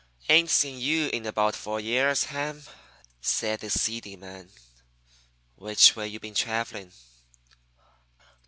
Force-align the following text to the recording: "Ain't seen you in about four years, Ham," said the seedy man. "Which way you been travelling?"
"Ain't 0.29 0.49
seen 0.49 0.79
you 0.79 1.09
in 1.09 1.27
about 1.27 1.53
four 1.55 1.79
years, 1.79 2.23
Ham," 2.23 2.63
said 3.21 3.59
the 3.59 3.69
seedy 3.69 4.15
man. 4.15 4.49
"Which 5.57 5.95
way 5.95 6.07
you 6.07 6.19
been 6.19 6.33
travelling?" 6.33 6.91